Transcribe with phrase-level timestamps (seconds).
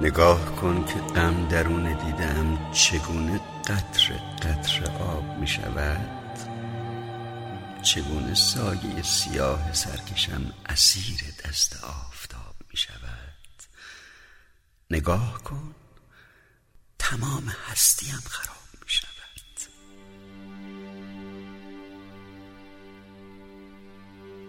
[0.00, 4.12] نگاه کن که غم درون دیدم چگونه قطر
[4.42, 6.38] قطر آب می شود.
[7.82, 13.34] چگونه سایه سیاه سرکشم اسیر دست آفتاب می شود.
[14.90, 15.74] نگاه کن
[16.98, 18.53] تمام هستیم خراب.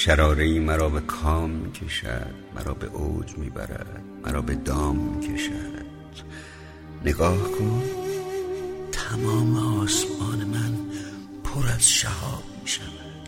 [0.00, 4.96] شراره ای مرا به کام می کشد مرا به اوج می برد مرا به دام
[4.96, 5.84] می کشد
[7.04, 7.82] نگاه کن
[8.92, 10.74] تمام آسمان من
[11.44, 13.19] پر از شهاب می شود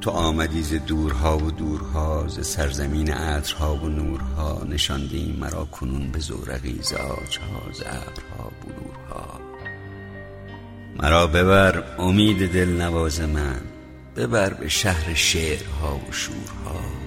[0.00, 4.64] تو آمدی ز دورها و دورها ز سرزمین عطرها و نورها.
[4.64, 9.40] نشاندی مرا کنون به زورقی ز عاجها ز ابرها بلورها.
[11.02, 13.60] مرا ببر امید دلنواز من
[14.16, 16.99] ببر به شهر شعرها و شورها.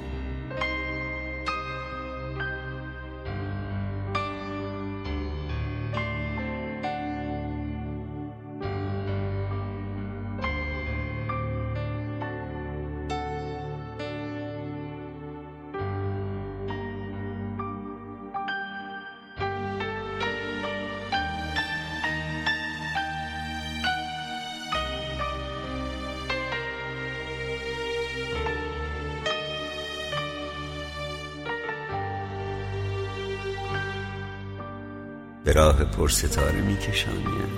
[35.45, 37.49] به راه پر ستاره می کشانیم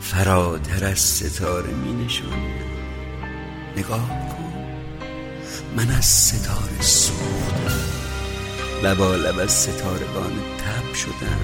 [0.00, 2.70] فراتر از ستاره می نشانیم
[3.76, 4.66] نگاه کن.
[5.76, 7.80] من از ستاره سوختم
[8.82, 11.40] لبا لب از ستارگان تب شدم.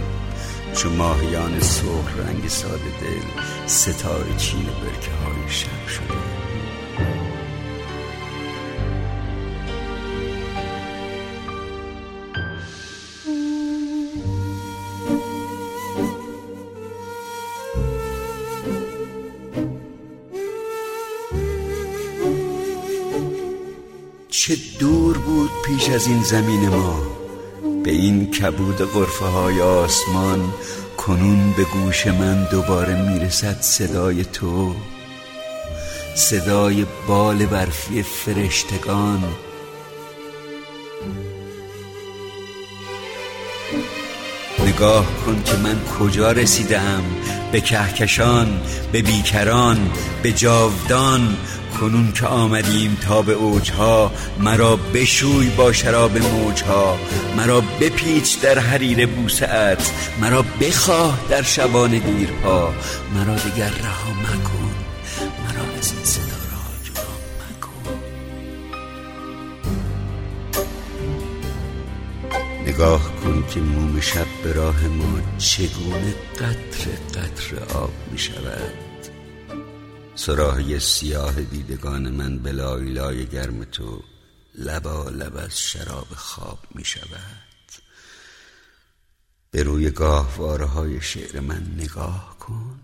[0.75, 6.56] چو ماهیان سرخ رنگ ساده دل ستاره چین برکه های شب شدم
[24.36, 27.02] چه دور بود پیش از این زمین ما.
[27.84, 30.52] به این کبود غرفه های آسمان
[30.97, 34.75] کنون به گوش من دوباره می‌رسد صدای تو.
[36.14, 39.25] صدای بال برفی فرشتگان.
[44.66, 47.02] نگاه کن که من کجا رسیدم
[47.52, 48.60] به کهکشان
[48.92, 49.91] به بیکران
[50.22, 51.36] به جاودان.
[51.81, 56.98] کنون که آمدیم تا به اوجها مرا بشوی با شراب موجها
[57.37, 62.75] مرا بپیچ در حریر بوسعت مرا بخواه در شبان دیرها
[63.14, 64.70] مرا دیگر رها مکن
[65.44, 66.26] مرا از این
[67.50, 67.91] مکن.
[72.66, 78.85] نگاه کن که موم شب به راه ما چگونه قطر قطر آب می شود
[80.16, 84.03] سراحی سیاه دیدگان من به لای گرم تو
[84.54, 87.47] لبا لب از شراب خواب می شود.
[89.50, 92.81] به روی گاهواره های شعر من نگاه کن.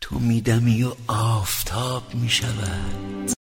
[0.00, 3.43] تو میدمی و آفتاب می شود.